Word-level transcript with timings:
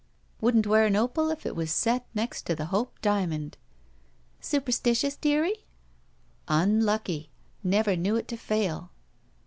"Wouldn't 0.41 0.65
wear 0.65 0.87
an 0.87 0.95
opal 0.95 1.29
if 1.29 1.45
it 1.45 1.55
was 1.55 1.69
set 1.71 2.07
next 2.15 2.47
to 2.47 2.55
the 2.55 2.65
Hope 2.73 2.99
diamond." 3.03 3.55
"Superstitious, 4.39 5.15
dearie?" 5.15 5.67
"Unlucky. 6.47 7.29
Never 7.63 7.95
knew 7.95 8.15
it 8.15 8.27
to 8.29 8.35
fail." 8.37 8.89